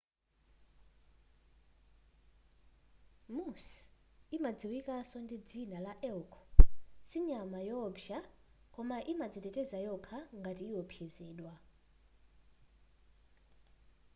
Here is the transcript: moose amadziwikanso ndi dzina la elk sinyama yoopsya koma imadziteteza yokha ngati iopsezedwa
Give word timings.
moose 3.35 3.73
amadziwikanso 4.35 5.17
ndi 5.23 5.35
dzina 5.47 5.77
la 5.85 5.93
elk 6.11 6.31
sinyama 7.09 7.59
yoopsya 7.69 8.19
koma 8.73 8.97
imadziteteza 9.11 9.77
yokha 9.87 10.19
ngati 10.39 10.63
iopsezedwa 10.71 11.53